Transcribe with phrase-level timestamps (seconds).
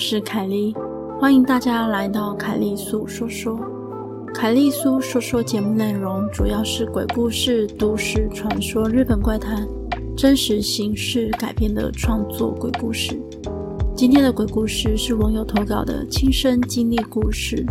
[0.00, 0.74] 是凯莉，
[1.20, 3.60] 欢迎大家来到凯莉粟说说。
[4.32, 9.68] 凯莉粟说说节目内容主要是鬼故事、都市传说、日本怪谈、
[10.16, 13.20] 真实形式改编的创作鬼故事。
[13.94, 17.62] 今天的鬼故事是网友投稿的亲身经历故事。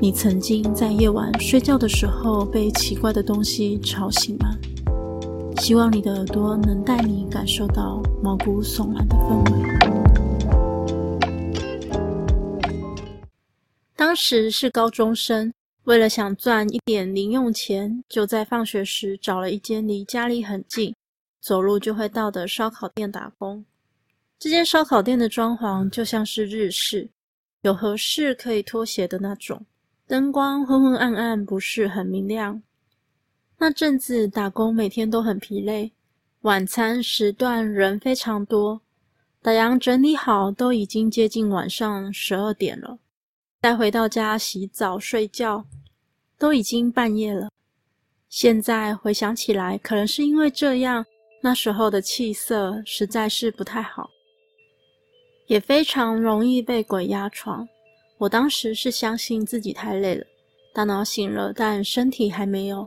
[0.00, 4.48] 你曾经在夜晚睡觉的时候被奇怪的东西吵醒吗？
[5.58, 9.83] 希望你的耳朵能带你感受到毛骨悚然的氛围。
[14.14, 20.94] 当时是高中生，为了想赚一点零用钱，就在放学时找了一间离家里很近、
[21.40, 23.64] 走路就会到的烧烤店打工。
[24.38, 27.10] 这间烧烤店的装潢就像是日式，
[27.62, 29.66] 有和室可以脱鞋的那种，
[30.06, 32.62] 灯光昏昏暗暗，不是很明亮。
[33.58, 35.90] 那阵子打工每天都很疲累，
[36.42, 38.80] 晚餐时段人非常多，
[39.42, 43.00] 打烊整理好都已经接近晚上十二点了。
[43.64, 45.64] 再回到家洗澡睡觉，
[46.38, 47.48] 都已经半夜了。
[48.28, 51.02] 现在回想起来，可能是因为这样，
[51.40, 54.10] 那时候的气色实在是不太好，
[55.46, 57.66] 也非常容易被鬼压床。
[58.18, 60.26] 我当时是相信自己太累了，
[60.74, 62.86] 大脑醒了，但身体还没有。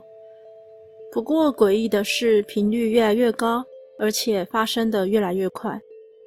[1.10, 3.64] 不过诡异的是，频率越来越高，
[3.98, 5.76] 而且发生的越来越快。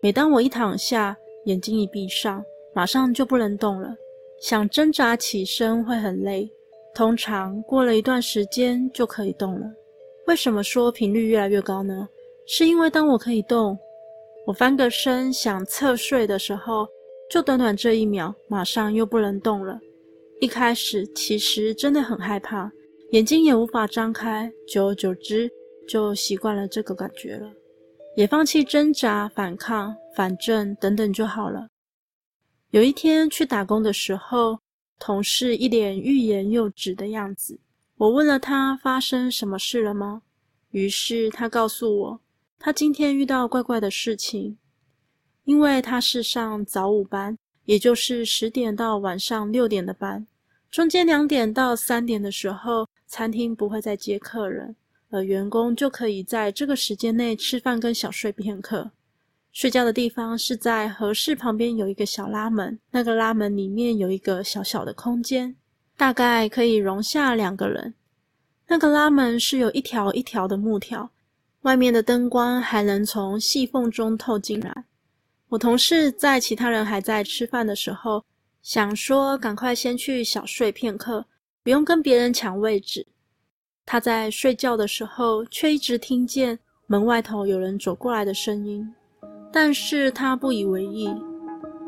[0.03, 2.43] 每当我一躺下，眼睛一闭上，
[2.75, 3.95] 马上就不能动了。
[4.41, 6.51] 想挣扎起身会很累，
[6.95, 9.71] 通常过了一段时间就可以动了。
[10.25, 12.09] 为什么说频率越来越高呢？
[12.47, 13.77] 是因为当我可以动，
[14.47, 16.87] 我翻个身想侧睡的时候，
[17.29, 19.79] 就短短这一秒，马上又不能动了。
[20.39, 22.71] 一开始其实真的很害怕，
[23.11, 25.47] 眼睛也无法张开，久而久之
[25.87, 27.47] 就习惯了这个感觉了，
[28.15, 31.67] 也放弃挣扎反抗，反正等等就好了。
[32.71, 34.57] 有一天去打工的时候，
[34.97, 37.59] 同事一脸欲言又止的样子。
[37.97, 40.21] 我问了他发生什么事了吗？
[40.69, 42.19] 于是他告诉我，
[42.57, 44.57] 他今天遇到怪怪的事情。
[45.43, 50.25] 因为他是上早午班，也就是十点到晚上六点的班，
[50.69, 54.73] 中间两点到三点的时候，餐厅不会再接客人，
[55.09, 58.91] 而员工就可以在这个时间内吃饭跟小睡片刻。
[59.51, 65.55] 睡觉的地方是在和室旁边有一个小拉门，那个拉门里面有一个小小的空间，
[65.97, 67.93] 大概可以容下两个人。
[68.67, 71.11] 那个拉门是有一条一条的木条，
[71.63, 74.85] 外面的灯光还能从细缝中透进来。
[75.49, 78.23] 我同事在其他人还在吃饭的时候，
[78.61, 81.25] 想说赶快先去小睡片刻，
[81.61, 83.05] 不用跟别人抢位置。
[83.85, 86.57] 他在睡觉的时候，却一直听见
[86.87, 88.95] 门外头有人走过来的声音。
[89.51, 91.09] 但是他不以为意，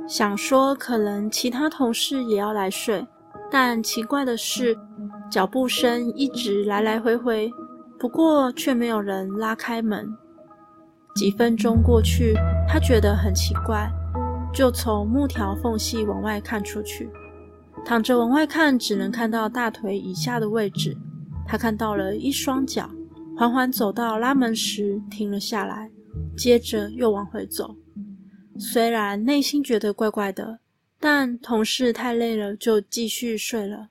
[0.08, 3.06] 想说可能其他同事也要来睡，
[3.50, 4.78] 但奇怪的是，
[5.32, 7.50] 脚步声一直来来回回，
[7.98, 10.14] 不过却没有人拉开门。
[11.16, 12.34] 几分钟过去，
[12.68, 13.90] 他觉得很奇怪，
[14.54, 17.10] 就从木条缝隙往外看出去，
[17.86, 20.98] 躺着往外看，只能看到大腿以下的位置。
[21.48, 22.90] 他看到了一双脚，
[23.38, 25.90] 缓缓走到拉门时停了下来。
[26.36, 27.76] 接着又往回走，
[28.60, 30.60] 虽然内心觉得怪怪的，
[31.00, 33.90] 但同事太累了，就继续睡了。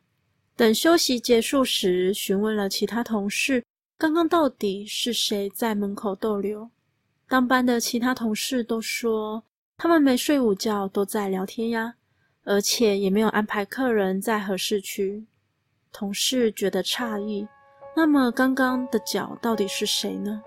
[0.56, 3.64] 等休息结束时，询问了其他同事，
[3.96, 6.68] 刚刚到底是谁在门口逗留？
[7.28, 9.42] 当班的其他同事都说，
[9.78, 11.94] 他们没睡午觉，都在聊天呀，
[12.44, 15.24] 而且也没有安排客人在合适区。
[15.90, 17.46] 同事觉得诧异，
[17.96, 20.42] 那么刚刚的脚到底是谁呢？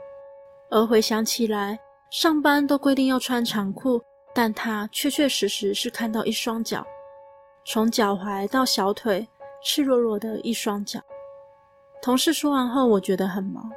[0.69, 1.79] 而回想起来，
[2.12, 4.02] 上班都规定要穿长裤，
[4.34, 6.86] 但他确确实实是看到一双脚，
[7.66, 9.28] 从脚踝到小腿，
[9.64, 11.02] 赤裸裸的一双脚。
[12.02, 13.70] 同事说完后，我觉得很毛，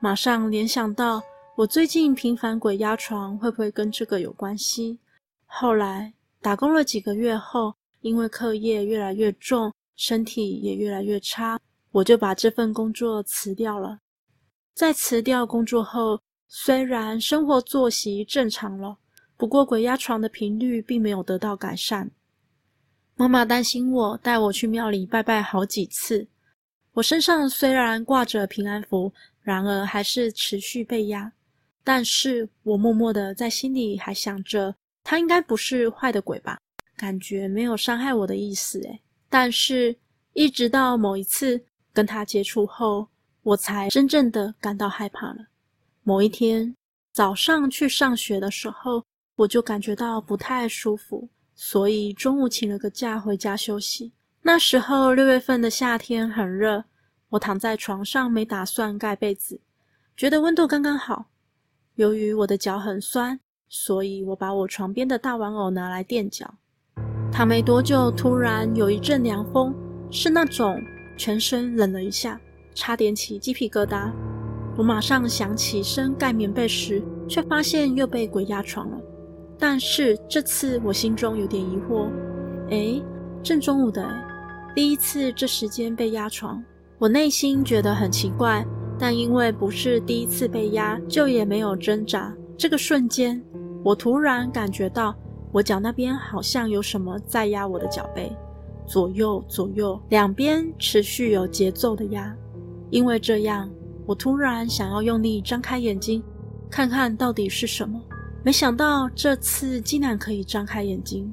[0.00, 1.22] 马上联想到
[1.56, 4.98] 我最近频繁鬼压床，会不会跟这个有关系？
[5.46, 11.58] 后来打工了几个月后，因为课业越来越重，身体也越来越差，
[11.90, 13.98] 我就把这份工作辞掉了。
[14.74, 16.18] 在辞掉工作后，
[16.54, 18.98] 虽然生活作息正常了，
[19.38, 22.10] 不过鬼压床的频率并没有得到改善。
[23.16, 26.28] 妈妈担心我，带我去庙里拜拜好几次。
[26.92, 29.10] 我身上虽然挂着平安符，
[29.40, 31.32] 然而还是持续被压。
[31.82, 36.58] 但是我默默的在心里还想着，他应该不是坏的鬼吧？
[36.98, 39.00] 感觉没有伤害我的意思诶。
[39.30, 39.96] 但是，
[40.34, 41.58] 一直到某一次
[41.94, 43.08] 跟他接触后，
[43.42, 45.46] 我才真正的感到害怕了。
[46.04, 46.74] 某一天
[47.12, 49.04] 早上去上学的时候，
[49.36, 54.12] 我就感觉到不太舒服，所以中午请了个假回家休息。
[54.42, 56.84] 那时候六月份的夏天很热，
[57.28, 59.60] 我躺在床上没打算盖被子，
[60.16, 61.26] 觉得温度刚刚好。
[61.94, 63.38] 由于我的脚很酸，
[63.68, 66.52] 所以我把我床边的大玩偶拿来垫脚。
[67.30, 69.72] 躺没多久，突然有一阵凉风，
[70.10, 70.82] 是那种
[71.16, 72.40] 全身冷了一下，
[72.74, 74.10] 差点起鸡皮疙瘩。
[74.76, 78.98] 我马上想起身盖棉被时，却发现又被鬼压床了。
[79.58, 82.08] 但是这次我心中有点疑惑，
[82.70, 83.02] 诶，
[83.42, 84.08] 正中午的，
[84.74, 86.62] 第一次这时间被压床，
[86.98, 88.64] 我内心觉得很奇怪。
[88.98, 92.34] 但因为不是第一次被压，就也没有挣扎。
[92.56, 93.42] 这个瞬间，
[93.84, 95.14] 我突然感觉到
[95.52, 98.32] 我脚那边好像有什么在压我的脚背，
[98.86, 102.34] 左右左右两边持续有节奏的压。
[102.90, 103.68] 因为这样。
[104.06, 106.22] 我突然想要用力张开眼睛，
[106.70, 108.00] 看看到底是什么。
[108.44, 111.32] 没想到这次竟然可以张开眼睛，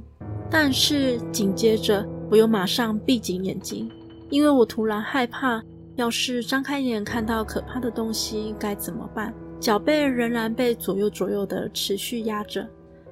[0.50, 3.90] 但是紧接着我又马上闭紧眼睛，
[4.30, 5.62] 因为我突然害怕，
[5.96, 9.34] 要是张开眼看到可怕的东西该怎么办？
[9.60, 12.66] 脚背仍然被左右左右的持续压着，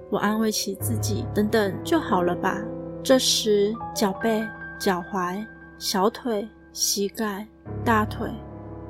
[0.09, 2.61] 我安慰起自己，等等就好了吧。
[3.03, 4.47] 这时，脚背、
[4.79, 5.43] 脚踝、
[5.79, 7.47] 小腿、膝盖、
[7.83, 8.29] 大腿。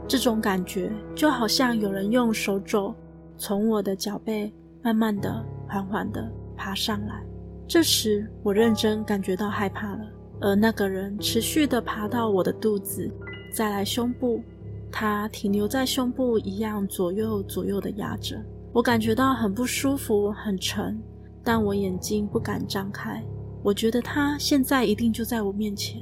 [0.07, 2.95] 这种感觉就好像有人用手肘
[3.37, 4.51] 从我的脚背
[4.81, 7.21] 慢慢的、缓缓的爬上来。
[7.67, 10.05] 这时我认真感觉到害怕了，
[10.39, 13.11] 而那个人持续的爬到我的肚子，
[13.53, 14.41] 再来胸部，
[14.89, 18.41] 他停留在胸部一样左右左右的压着。
[18.71, 20.97] 我感觉到很不舒服，很沉，
[21.43, 23.21] 但我眼睛不敢张开。
[23.61, 26.01] 我觉得他现在一定就在我面前。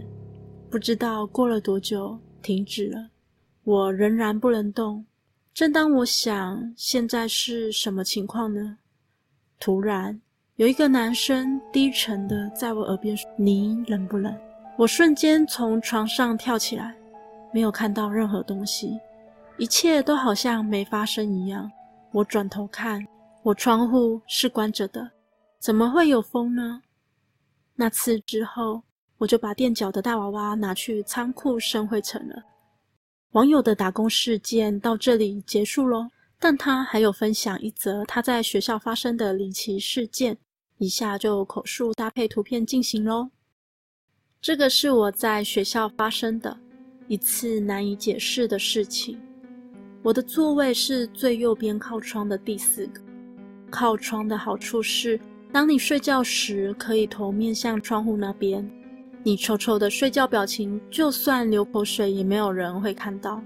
[0.69, 3.09] 不知道过了多久，停止了。
[3.65, 5.03] 我仍然不能动。
[5.53, 8.77] 正当我想现在是什么情况呢？
[9.59, 10.21] 突然
[10.57, 14.33] 有一个男生低沉的在我耳边说：“你冷不冷？”
[14.77, 16.95] 我瞬间从床上跳起来，
[17.51, 18.99] 没有看到任何东西，
[19.57, 21.71] 一切都好像没发生一样。
[22.11, 23.03] 我转头看，
[23.41, 25.09] 我窗户是关着的，
[25.57, 26.81] 怎么会有风呢？
[27.73, 28.83] 那次之后，
[29.17, 32.43] 我就把垫脚的大娃娃拿去仓库生灰尘了。
[33.35, 36.09] 网友的打工事件到这里结束喽，
[36.39, 40.37] 但他还有分享一则他在学校发生的离奇事件，
[40.77, 43.29] 以下就口述搭配图片进行喽。
[44.41, 46.57] 这个是我在学校发生的
[47.09, 49.19] 一次难以解释的事情。
[50.01, 53.01] 我的座位是最右边靠窗的第四个。
[53.69, 55.19] 靠窗的好处是，
[55.51, 58.65] 当你睡觉时可以头面向窗户那边。
[59.27, 63.41] 你丑丑的睡觉表情，就算流口水也没有人会看到。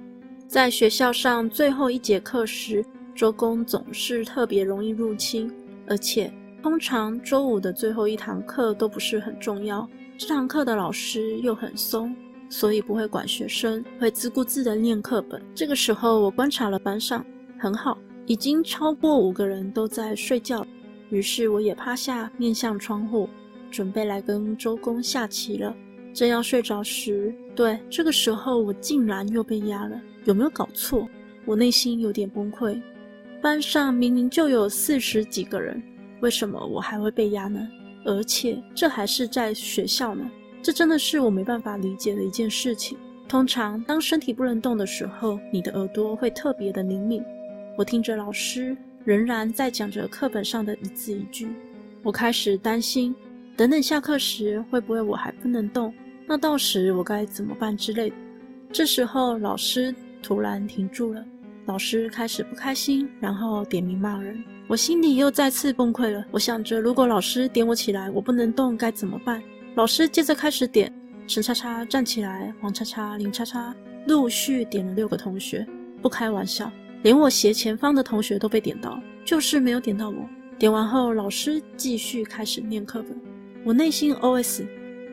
[0.45, 2.85] 在学校上最后一节课时，
[3.15, 5.49] 周公总是特别容易入侵，
[5.87, 6.29] 而且
[6.61, 9.87] 通常周五的最后一堂课都不是很重要。
[10.17, 12.13] 这堂课的老师又很松，
[12.49, 15.41] 所以不会管学生，会自顾自地念课本。
[15.55, 17.25] 这个时候，我观察了班上，
[17.57, 20.67] 很好，已经超过五个人都在睡觉，
[21.09, 23.29] 于是我也趴下，面向窗户。
[23.69, 25.75] 准备来跟周公下棋了，
[26.13, 31.07] 正要睡着时，对，这个时候我竟然又被压了，有没有搞错？
[31.45, 32.81] 我内心有点崩溃。
[33.41, 35.81] 班上明明就有四十几个人，
[36.19, 37.65] 为什么我还会被压呢？
[38.05, 40.29] 而且这还是在学校呢，
[40.61, 42.97] 这真的是我没办法理解的一件事情。
[43.27, 47.23] 通常当身体不能动的时候，你的耳朵会特别的灵敏。
[47.77, 51.47] 我听着老师仍然在讲着课本上的一字一句，
[52.03, 53.15] 我开始担心。
[53.59, 55.93] 等等，下课时会不会我还不能动？
[56.25, 58.15] 那到时我该怎么办之类的？
[58.71, 61.21] 这时候老师突然停住了，
[61.65, 64.41] 老师开始不开心，然后点名骂人。
[64.69, 66.25] 我心里又再次崩溃了。
[66.31, 69.43] 我想着，如果老师点我起来，我不能动该怎么办？
[69.75, 70.89] 老师接着开始点
[71.27, 73.75] 陈叉叉站起来，黄叉叉、林叉叉，
[74.07, 75.67] 陆续点了六个同学。
[76.01, 76.71] 不开玩笑，
[77.03, 80.15] 连我斜前方的同学都被点到，就是没有点到我。
[80.57, 83.19] 点完后，老师继续开始念课本。
[83.65, 84.65] 我内心 OS：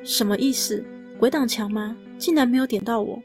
[0.05, 0.85] 什么意思？
[1.19, 1.97] 鬼挡墙吗？
[2.17, 3.21] 竟然没有点到我，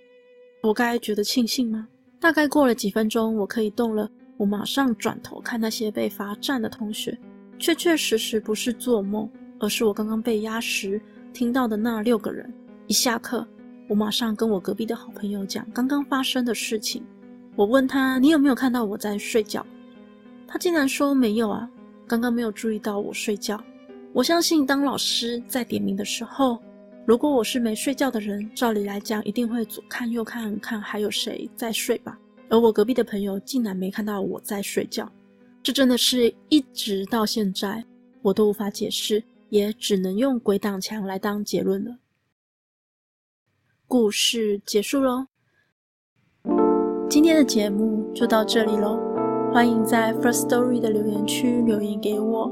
[0.61, 1.87] 我该觉得庆幸吗？
[2.19, 4.09] 大概过了几分钟，我可以动了。
[4.37, 7.15] 我马上转头看那些被罚站的同学，
[7.59, 10.99] 确确实实不是做梦，而是我刚刚被压时
[11.31, 12.51] 听到的那六个人。
[12.87, 13.47] 一下课，
[13.87, 17.03] 我马上跟我隔壁的好朋友讲刚刚发生的事情。
[17.55, 19.65] 我问他：“你有没有看到我在睡觉？”
[20.47, 21.69] 他竟然说：“没有啊，
[22.07, 23.63] 刚刚没有注意到我睡觉。”
[24.13, 26.59] 我相信，当老师在点名的时候，
[27.05, 32.19] 如果我是没睡觉的人，照理来讲一定会左看右看，看还有谁在睡吧。
[32.49, 35.09] 而我隔壁的朋友竟然没看到我在睡觉，
[35.63, 37.81] 这真的是一直到现在
[38.21, 41.97] 我都无法解释，也只能用鬼挡墙来当结论了。
[43.87, 45.25] 故事结束喽，
[47.09, 48.99] 今天的节目就到这里喽。
[49.53, 52.51] 欢迎在 First Story 的留言区留言给我，